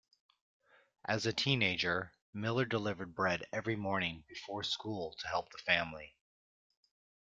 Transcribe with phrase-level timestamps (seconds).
[1.05, 6.15] As a teenager, Miller delivered bread every morning before school to help the family.